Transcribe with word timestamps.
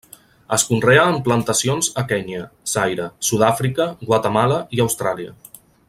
Es 0.55 0.63
conrea 0.69 1.03
en 1.09 1.17
plantacions 1.27 1.89
a 2.03 2.05
Kenya, 2.13 2.41
Zaire, 2.73 3.05
Sud-àfrica, 3.29 3.89
Guatemala 4.09 4.59
i 4.79 4.83
Austràlia. 4.89 5.37